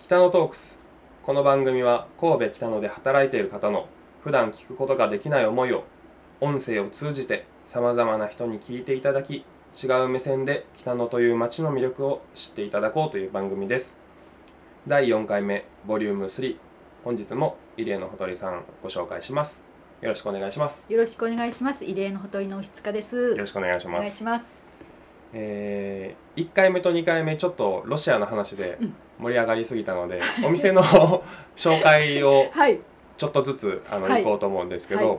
[0.00, 0.78] 北野トークス
[1.22, 3.88] この番組は神戸北野で働いている方の
[4.22, 5.84] 普段聞くことができない思いを
[6.40, 9.44] 音声を通じてさまざまな人に聞いていただき
[9.82, 13.96] 違う目線で北野という街の魅力を知っていただこうという番組です
[14.86, 16.56] 第4回目ボリューム3
[17.02, 19.60] 本日も入江のほとりさんご紹介します
[20.00, 21.84] よろしくお願いしますよろしくお願いします。
[21.84, 23.16] 異例のほとりの石塚です。
[23.16, 24.67] よろしくお願いしお願いします。
[25.32, 30.80] えー、1回目と2回目ちょっとロシアの話でうん盛り上がりすぎたので、お店の
[31.56, 32.78] 紹介をはい。
[33.16, 35.18] ちょっとずつあの、はい行こうと思うんですけど、はい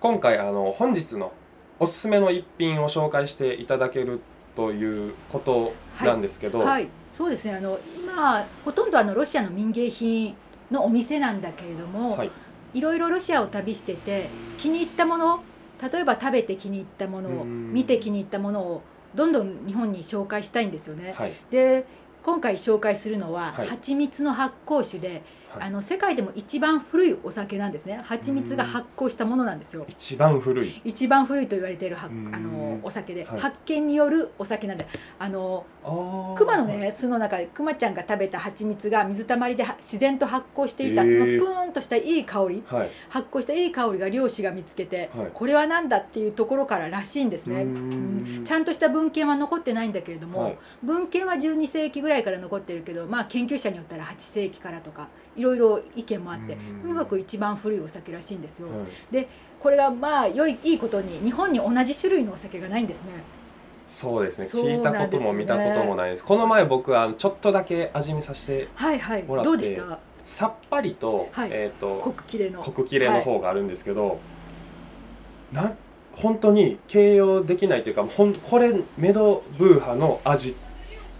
[0.00, 1.32] 今回あの本日の
[1.80, 4.20] おすすめの一品を紹介していただける
[4.54, 5.72] ということ
[6.04, 6.88] なんですけど、はい。
[7.12, 7.54] そうですね。
[7.54, 10.36] あの今ほとんどあのロシアの民芸品
[10.70, 12.30] のお店なんだけれども、はい
[12.74, 15.40] い、ろいろロシアを旅してて気に入ったもの、
[15.80, 18.82] 例えば食べて気に入ったものをうん見て気に入ったものを
[19.14, 21.12] どんどん日本に紹介したいんですよね。
[21.16, 21.84] はいで。
[22.20, 25.62] 今回紹介するのは、はい蜂蜜の発酵酒で、はい。
[25.68, 28.00] あの世界でも一番古いお酒なんですね。
[28.04, 29.84] 蜂蜜が発酵したものなんですよ。
[29.88, 30.80] 一番古い。
[30.84, 32.34] 一番古いと言われているはうん。
[32.34, 33.40] あのお酒で、はい。
[33.40, 34.86] 発見によるお酒なんで
[35.18, 41.38] あのあ熊のね巣の中で熊ちゃんが食べた蜂蜜が水たまりでは自然と発酵していた、へー。
[41.38, 42.90] そのプーンとしたいい香りはい。
[43.08, 45.30] 発酵したいい香りが漁師が見つけて、はい。
[45.32, 47.66] これは何だっていうところかららしいんですね。
[48.44, 50.58] ちゃんとした文献は残ってないんだけれども、はい。
[50.82, 55.08] 文献は12世紀ぐらいから残ってるけど、まあ、研究者によったら8世紀からとか
[55.38, 56.82] いろいろ意見もあってうん。
[56.82, 58.68] とにかく一番古いお酒らしいんですよ。
[58.68, 59.26] はい。
[59.60, 63.12] これがまあ良いいいことに日本に同じ種類のお酒がないんですね。
[63.86, 64.46] そうですね。
[64.46, 66.24] そう聞いたことも見たこともないです。
[66.24, 69.22] この前僕はちょっとだけ味見させてはいはい。
[69.22, 69.98] もらってどうでした？
[70.24, 71.48] さっぱりと,、はい。
[71.50, 72.62] えー、と濃くきれいの。
[72.62, 74.20] コク切れの方があるんですけど、
[75.52, 75.72] な
[76.12, 80.54] 本当に形容できないというかほんこれメドブーハの味。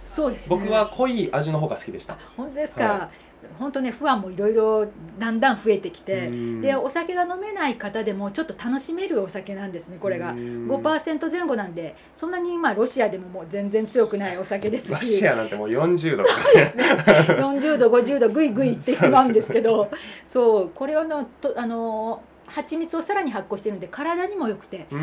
[0.05, 0.47] そうですね。
[0.49, 2.17] 僕は濃い味の方が好きでした。
[2.37, 2.85] 本当ですか。
[2.85, 3.09] は
[3.57, 4.87] 本当ね不安もいろいろ
[5.17, 6.61] だんだん増えてきて、うん。
[6.61, 10.31] でお酒が飲めない方でもちょっと楽しめるお酒なんですねこれが。
[10.31, 19.89] うん5%前後なんでそんなに今ロシアでももう全然強くないお酒ですロしシアなんてもう40度とかしない40度50度ぐいぐいいってしまうんですけど。
[20.27, 24.95] そうこれはのとあの蜂蜜をさらに発酵してるんで体にも良くてあ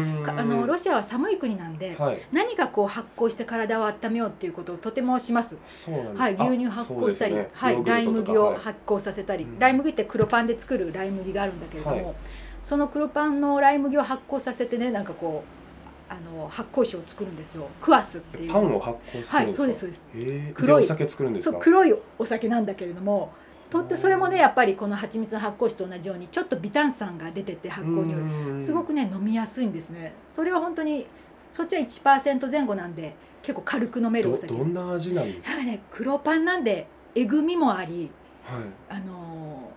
[0.45, 2.21] のロシアは寒い国なんで、はい。
[2.33, 5.57] 何かこう発酵して体を温めようっていうことをとてもします。
[5.67, 6.19] そす。
[6.19, 7.49] はい、あ牛乳発酵したり、ね。
[7.53, 8.59] はい、ライ麦をはい。
[8.59, 9.59] 発酵させたり、うん。
[9.59, 12.17] ライ麦って黒パンで作るライ麦があるんだけれども、はい。
[12.65, 15.45] その黒パンのライ麦を発酵させてねなんかこ
[16.11, 17.69] うあの発酵酒を作るんですよ。
[17.81, 18.53] クワスっていう。
[18.53, 19.37] パンを発酵するんですか？
[19.37, 20.01] はいそうですそうです。
[20.15, 20.83] えー、黒い。
[20.83, 21.53] でお酒作るんですか？
[21.53, 23.33] そう黒いお酒なんだけれども
[23.71, 28.19] とってそれもねやっぱりこの蜂蜜の発酵酒と同じようにちょっと微炭酸が出てて発酵によ
[28.59, 28.65] る。
[28.65, 30.15] すごくね飲みやすいんですね。
[30.33, 31.07] それは本当に
[31.53, 34.55] そっちは1%前後なんで結構軽く飲めるおど酒。
[34.55, 35.57] どんな味なんですか？
[35.57, 38.11] ね黒パンなんでえぐみもあり
[38.45, 38.63] はい。
[38.89, 39.71] あの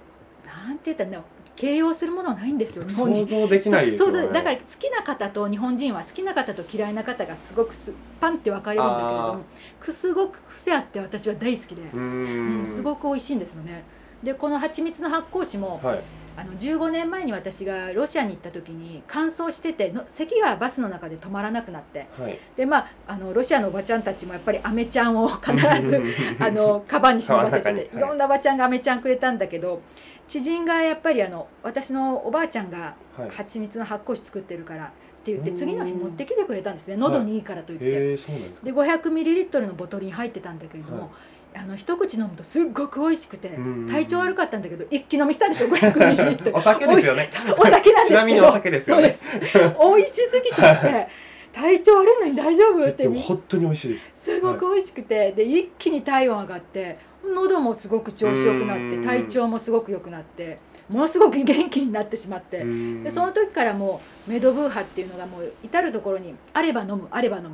[0.45, 3.27] ーなんて言ったんだろう形容するものはないんですよ日本に。
[3.27, 4.29] 想像できないですよね。
[4.29, 9.43] だから好きな方と日本人は好きな方と嫌いな方がすごくすパンって分かれるんだけれどあも
[9.77, 12.63] くすごく癖あって私は大好きで、うん。
[12.63, 13.83] んすごく美味しいんですよね。
[14.23, 16.03] でこの蜂蜜の発酵酒も、はい。
[16.37, 22.07] あの15年前に私がロシアに行った時に乾燥してての咳がバスの中で止まらなくなって。
[22.17, 22.39] はい。
[22.55, 25.53] でまああのロシアのおばちゃんたちもやっぱりアメちゃんを必
[25.85, 26.01] ず
[26.39, 27.89] あのカバンに忍ばせてて、はい。
[27.93, 29.81] い、ろんなおばちゃんがアメちゃんくれたんだけど
[30.29, 33.29] 知人がやっぱりあの私のおばあちゃんがはい。
[33.31, 34.87] 蜂蜜の発酵酒作ってるからっ
[35.25, 35.57] て言ってうん。
[35.57, 36.95] 次の日持ってきてくれたんですね。
[36.95, 38.65] 喉にいいからと言って、へえそうなんですか。
[38.65, 41.09] で 500ml のボトルに入ってたんだけれども、はい。
[41.55, 47.29] あの一口飲むとすっごく美味しくてうん体調悪かったんだけど一気飲みしたんですよ 500ml お酒ですよね。
[47.57, 49.17] お酒なんですちなみにお酒ですよね。
[49.53, 51.07] 美味しすぎちゃって。
[51.51, 52.87] 体調悪いのに大丈夫？
[52.87, 54.11] って本当に美味しいです。
[54.21, 56.99] すごく美味しくて、で一気に体温上がって
[57.33, 59.03] 喉もすごく調子よくなってうん。
[59.05, 60.59] 体調もすごく良くなって
[60.89, 67.51] ものすごく元気になってしまって、ででその時からもうメドブーハっていうのがもう至る所にあれば飲むあれば飲む。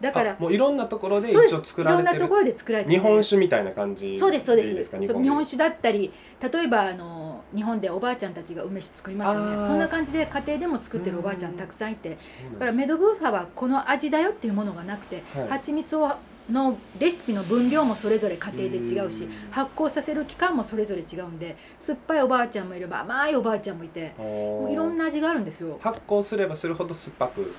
[0.00, 2.16] だからもういろんなところで一応作られてる。
[2.16, 4.98] んなところで作られて日る本酒みたいな感じそうですそうです。
[4.98, 5.56] 日本酒。
[5.56, 12.10] だったり例えばあの日本でおばあちゃんたちが梅酒作りますよねそんな感じで家庭でも作ってるおばあちゃんたくさんいて。
[12.10, 15.48] だからメドブーハはこの味だよっていうものがなくて、はい。
[15.48, 16.12] 蜂蜜を
[16.50, 19.30] のレシピの分量もそれぞれ家庭で違うしうん。
[19.50, 25.78] 発酵させる期間もそれぞれ違うんで酸っぱいおばあちゃんもいれば甘いおばあちゃんもいてもういろんなな味があるんですよ。
[25.80, 27.54] 発酵すればするほど酸っぱく。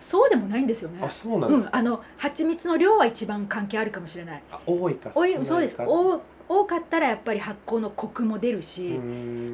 [0.00, 1.00] そうでもないんですよね。
[1.02, 4.42] あそうなんですか、うんあの蜂蜜の量は一番関係あるかもしれない。
[4.50, 5.44] あ多いか少ないか。
[5.44, 5.76] そうです。
[5.76, 8.98] 多多かったらやっぱり発酵のコクも出るし、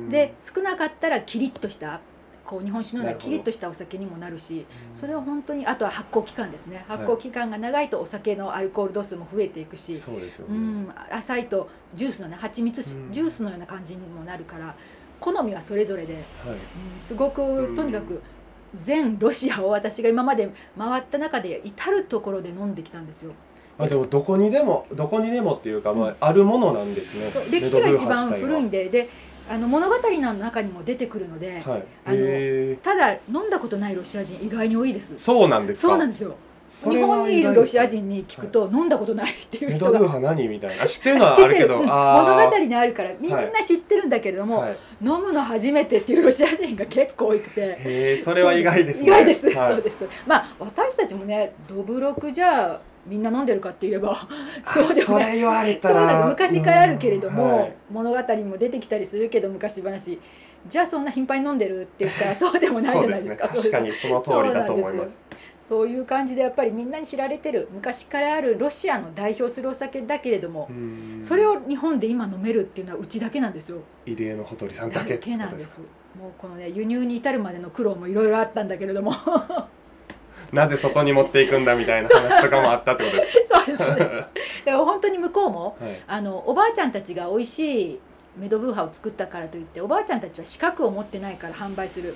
[0.09, 2.01] で少なかったらキリッとした
[2.47, 4.65] こう日本酒のようなキリッとしたお酒にもなるし
[4.99, 6.85] それは本当にあとは発酵期間ですね。
[6.89, 13.13] 発酵期間が長いとお酒のアルコール度数も増えていくし、そうですよね、うん、浅いとジュースのね蜂蜜しうん。
[13.13, 14.75] ジュースのような感じにもなるから
[15.21, 16.23] 好みはそれぞれで、はい。
[16.23, 16.59] うん、
[17.07, 17.75] すごくん。
[17.75, 18.23] とにかく
[18.83, 23.33] 全ロシアを私が今まで回った中で至る所で飲んできたんですよ。
[23.79, 27.31] あでもどこにでもどこにでもっていうか、まあ、あるものなんですね。
[27.51, 29.09] 歴史が一番古いんでで
[29.49, 31.85] あの物語の中にも出てくるので、はい。
[32.05, 35.13] あのへただ飲んだことないロシア人意外に多いです。
[35.13, 35.89] ーそうなんですか？
[35.89, 36.37] そうなんですよ。
[36.69, 47.61] 日本にいるロシア人に聞くと、飲んだことないっていうメ人がドブーハ何みたいなあ知ってるのはあるけど物語にあるからみんな知ってるんだけれども、はい、飲むの初めてっていうロシア人が結構多くて。
[47.61, 49.07] へえそれは意外ですね。
[49.07, 49.75] 意外です、はい。
[49.75, 50.09] そうです。
[50.27, 54.29] まあ私たちもねどぶろくじゃあみんな飲んでるかって言えばあ
[54.73, 55.41] そうでもない。
[55.41, 56.07] そうら。
[56.07, 56.29] なんです。
[56.51, 57.75] 昔からあるけれども、うんはい。
[57.91, 60.19] 物語にも出てきたりするけど昔話。
[60.69, 63.49] じゃあそんな頻繁に飲んでるって言ったら そうでもないじゃないですか。
[63.49, 63.73] そうですね。
[63.73, 65.11] 確かにその通りだと思います。
[65.69, 71.25] そういう感じでやっぱりみんなに知られてる昔からあるロシアの代表するお酒だけれども、うん。
[71.25, 73.79] それを日本で今飲めるっていうのはうちだけなんですよ。
[74.05, 75.81] 入江のほとりさんだけなんです。
[76.19, 79.13] もうこのね輸入に至るまでの苦労もいろいろあったんだけれども
[80.53, 84.65] なぜ外に持っていくんだみたいな話とかもあったってことです そうですそうです。
[84.65, 86.03] でも本当に向こうもはい。
[86.07, 88.01] あのおばあちゃんたちが美味しい
[88.37, 92.15] メドブーハを作ったからといっておばあちゃんたちは資格を持ってないから販売する、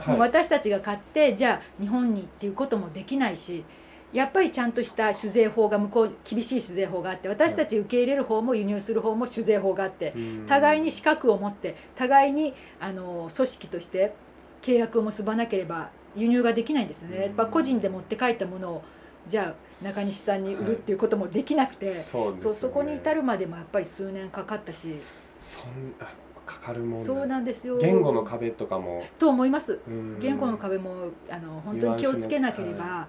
[0.00, 0.18] はい。
[0.18, 3.64] 私たちが買ってじゃあ日本にっていうこともできないし
[4.12, 10.46] やっぱりちゃんとした酒税法が向こう厳しい酒税法があって私たち受け入れる方も輸入する方も酒税法があってうん。
[10.48, 14.14] 互いに資格を持って互いにあの組織として
[14.62, 17.22] 契約を結ばなければ輸入ができないんですよね、うん。
[17.22, 18.82] やっぱ個人で持って帰ったものを
[19.28, 22.42] じゃあ中西さんに売るっていうこともできなくて、そうですよね。
[22.42, 24.94] そうそこに至るまでもやっぱり数年かかったし。
[25.38, 26.12] そんあ
[26.46, 27.76] かかるもんそうなんですよ。
[27.76, 29.04] 言語の壁とかも。
[29.18, 29.78] と思います。
[29.86, 30.18] うん。
[30.18, 33.06] 言語の壁もあの本当に気をつけなければ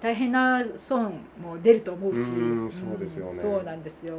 [0.00, 2.20] 大変な損も出ると思うし。
[2.20, 3.40] うんそうですよね。
[3.40, 4.16] そうなんですよ。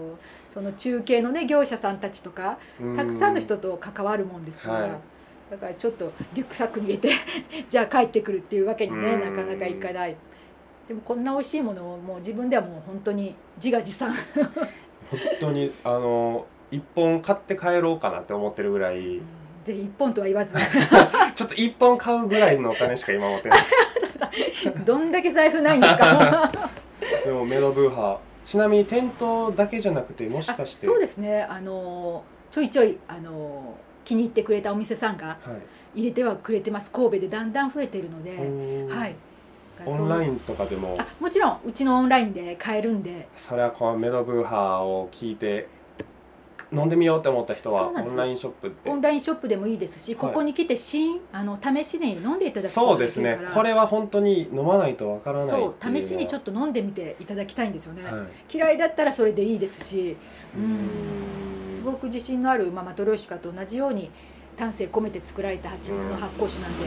[0.50, 2.58] その中継のね業者さんたちとか
[2.96, 4.92] たくさんの人と関わるもんですから、はい
[5.54, 7.12] だからちょっとリュックサックに入れて
[7.70, 9.22] じゃあ帰ってくるっていうわけにねうん。
[9.22, 10.16] なかなかいかない。
[10.88, 14.12] でもこんな美味しいものをもう自分ではもう本当に自画自賛。
[15.12, 19.22] 本当にあの一本買って帰ろうかなって思ってるぐらい。
[19.64, 20.58] で一本とは言わず。
[21.36, 23.60] ちょっと一本買うぐらいのお金しか今持ってない。
[23.62, 26.52] で すどんだけ財布ないんですか。
[27.24, 30.88] でもメロブーハちなみに店頭だけじゃなくてもしあかして。
[30.88, 31.44] そうですね。
[31.44, 35.62] あのちょいちょいあの気に入ってくれたお店さんがはい。
[35.96, 36.90] 入れてはくれてます。
[36.92, 38.32] 神戸でだんだん増えてるので、
[38.92, 39.16] ははい。
[39.86, 40.96] オンラインンとかでも。
[40.98, 43.28] あもちろんうちのオンラインで買えるんで。
[43.36, 45.68] それはこうメドブーハーを聞いて
[46.72, 50.20] 飲んでみようって思った人はオンラインショップオンラインショップでもいいですし、はい。
[50.20, 53.40] ここに来て試あの試しに飲んでいただくそうですね。
[53.54, 58.56] これは本当に飲まないとわからない試しにちょっと飲んでみていただきたいんですよね、はい。
[58.56, 60.18] 嫌いだったらそれでいいですし。
[60.56, 60.90] ううん。
[61.52, 61.53] す
[61.84, 64.10] ごく自信のある、まあ、マトリョーシカと同じように
[64.58, 66.86] 丹精込めて作られた蜂蜜の発酵酒なんで、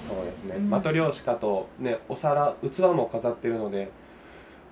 [0.00, 0.70] そうですね、うん。
[0.70, 3.90] マトリョーシカとねお皿器も飾ってるので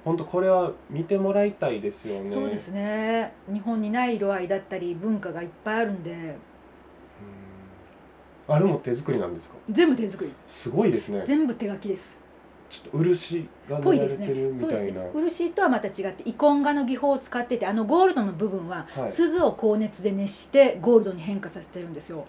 [0.05, 2.31] 本当これは見てもらいたいですよね。
[2.31, 3.33] そうですね。
[3.53, 6.11] 日本にない色合いだったり文化がいっぱいあるんで。
[8.49, 8.55] うん。
[8.55, 9.55] あれも手作りなんですか？
[9.71, 10.33] 全部手作り。
[10.47, 11.25] すごいですね。
[11.27, 12.17] 全部手書きです
[12.73, 14.29] ちょっと漆がぽいですね。
[14.29, 15.11] 塗られてるみそうですたいな、ね。
[15.13, 19.13] 漆とはまた違ってイコン画の技法を使っててあのゴールドの部分ははい。
[19.13, 22.25] 鈴を高熱で熱してゴールドに変化させてるんですよ。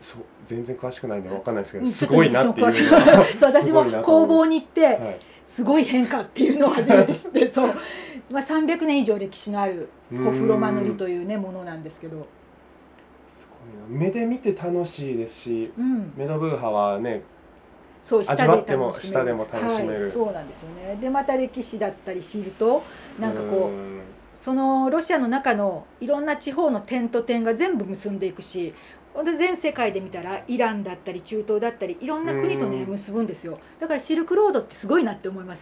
[0.00, 2.92] そう全然詳しくないんでわかんないですけうんどすごいなっていう
[3.42, 5.20] 私も工房に行ってはい。
[5.48, 7.74] すごい変化っていうのを初めて知ってそう、
[8.30, 12.26] まあ、300年以上歴史のあるホフロマ塗りというねものなんですけど、
[13.28, 14.06] すごいな。
[14.06, 17.22] 目で見て楽しいですしうん、メドブーハはね
[18.06, 18.92] そう下で味わっても
[19.24, 20.02] でも楽しめる。
[20.04, 20.96] はい、そうなんですよね。
[21.00, 22.84] でまた歴史だったり知ると
[23.18, 24.00] なんかこううん。
[24.40, 28.72] そのロシアの中のいろんな地方の点と点が全部結んでいくし
[29.12, 32.90] ほんで全世界で見たらイランだったり中東だったりいろんな国とねうん。
[32.92, 33.58] 結ぶんですよ。
[33.80, 35.58] だからシルクロードってすごいなって思います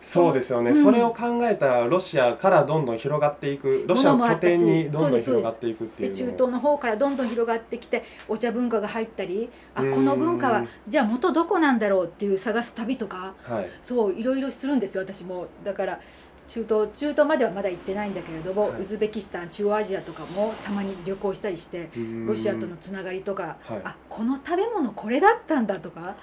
[0.00, 0.82] そうですよね、うん。
[0.82, 3.84] それを考えたらロシアからどんどん広がっていく。
[3.86, 10.04] ロシアの拠点にどんどん広がっていくっていう中東の方からどんどん広がってきてお茶文化が入ったりあこうん。
[10.04, 13.34] の文化はじゃあ元どこなんだろうっていう探す旅とか。
[13.42, 13.68] はい。
[13.82, 15.46] そういろいろするんですよ私も。
[15.64, 16.00] だから
[16.48, 18.82] 中東中東まではまだ行ってないんだけれども、はい。
[18.82, 21.90] ウズベキスタン中央アジアとかもたまに旅行したりして
[22.26, 23.80] ロシアとのつながりとか、はい。
[23.84, 26.16] あこの食べ物これだったんだとか、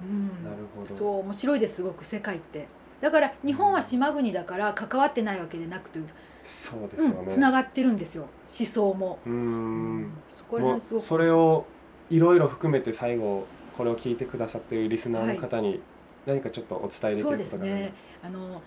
[0.00, 0.94] うん、なるほど。
[0.96, 2.66] そう面白いですすごく世界って
[3.04, 5.98] だから日本は島国だから関わってないわけでなくて、
[6.42, 7.16] そうですよね。
[7.20, 8.22] うん、つながってるんですよ
[8.58, 10.10] 思想も、うーん。
[10.34, 11.66] そこそれを
[12.08, 13.44] いろいろ含めて最後
[13.76, 15.82] これを聞いてくださっているリスナーの方に
[16.24, 17.92] 何かちょっとお伝えできることがあるですね。
[18.22, 18.62] あの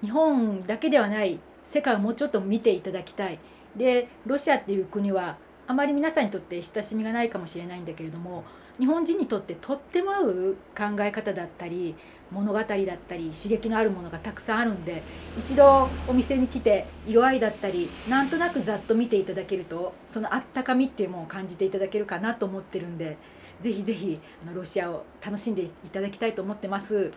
[0.00, 3.40] 日本だけではない世界をもうちょっと見ていただきたい。
[3.74, 8.44] でロシアっていう国はあまり皆さんにとって親しみがないかもしれないんだけれども
[8.78, 11.96] 日本人にとってとっても合う考え方だったり
[12.32, 15.02] 物語だったり刺激のあるものがたくさんあるんで
[15.38, 23.18] 一度お店に来て色合いだったりなんとなくざっと見ていただけるとそのあったかみっていうものを感じていただけるかなと思ってるんで
[23.60, 27.12] ぜひぜひあのロシアを楽しんでいただきたいと思ってます。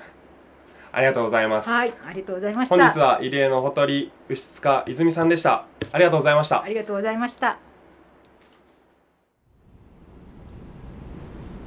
[0.92, 2.76] ありがとうございます、はい、ありがとうございました。
[2.78, 7.58] 本日は入江のほとり牛塚泉さんでしたありがとうございましたありがとうございました。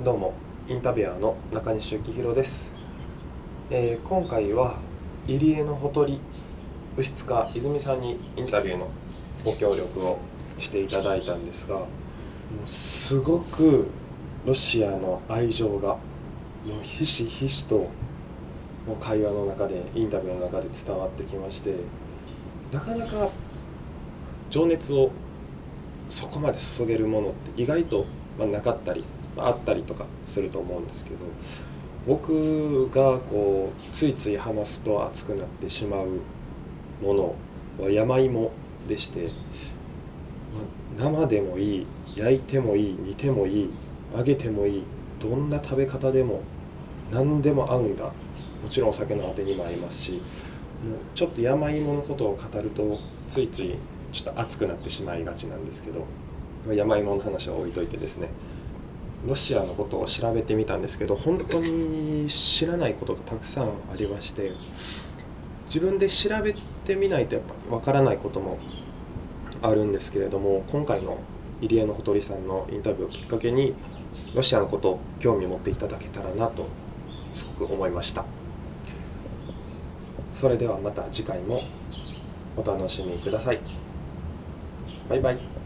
[0.02, 0.32] どうも
[0.68, 2.72] インタビュアーの中西幸宏です、
[3.70, 4.78] えー今回は
[5.26, 6.18] 入江のほとり
[6.96, 8.88] 牛塚泉さんにインタビューの
[9.44, 10.18] ご協力を
[10.58, 11.86] していただいたんですがも
[12.64, 13.88] うすごく
[14.46, 15.96] ロシアの愛情が
[16.64, 17.90] もうひしひしと
[18.86, 21.74] もう会話の中でインタビューの中で伝わってきまして
[22.72, 23.28] なかなか
[24.48, 25.10] 情熱を
[26.08, 28.06] そこまで注げるものって意外と、
[28.38, 29.04] ま、なかったり、
[29.36, 31.18] まあったりとかすると思うんですけど
[32.08, 36.20] 僕がこうついつい話すと熱くなってしまう
[37.02, 37.34] もの
[37.84, 38.50] は山芋
[38.88, 39.28] でして、
[40.98, 41.86] ま生でもいい
[42.16, 43.70] 焼いてもいい煮てもいい
[44.16, 44.82] 揚げてもいい
[45.20, 46.40] どんな食べ方でも
[47.12, 48.04] 何でも合うんだ。
[48.04, 50.20] もちろんお酒のあてにも合いますしもう
[51.14, 52.98] ちょっと山芋のことを語ると
[53.28, 53.76] ついつい
[54.10, 56.04] ちょっと熱くなってしまいがちなんですけど
[56.74, 58.28] 山芋の話は置いといてですね。
[59.26, 64.52] ロシアのことを調べてみたんですけど本当に知らないことがたくさんありまして
[65.66, 68.58] 自分で調べてみないとやっぱりわからないことも
[69.60, 71.18] あるんですけれども今回の
[71.60, 73.74] 入江のほとりさんのインタビューをきっかけに
[74.34, 76.66] ロシアのことを興味を持っていただけたらなと
[77.34, 78.24] すごく思いました。
[80.32, 81.62] それではまた次回も
[82.56, 83.58] お楽しみください。
[85.08, 85.57] バイバイ。